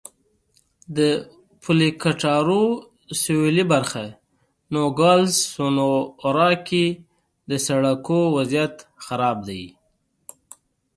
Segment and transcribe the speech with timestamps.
[0.97, 0.99] د
[1.61, 2.63] پولې کټارو
[3.21, 4.03] سوېلي برخه
[4.73, 6.85] نوګالس سونورا کې
[7.49, 8.75] د سړکونو وضعیت
[9.05, 9.63] خراب دی.